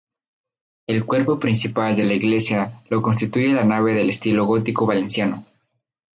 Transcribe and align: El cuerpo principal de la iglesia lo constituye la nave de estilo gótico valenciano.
El 0.87 1.05
cuerpo 1.05 1.37
principal 1.39 1.95
de 1.95 2.05
la 2.05 2.13
iglesia 2.15 2.81
lo 2.89 3.03
constituye 3.03 3.49
la 3.53 3.63
nave 3.65 3.93
de 3.93 4.09
estilo 4.09 4.45
gótico 4.45 4.87
valenciano. 4.87 5.45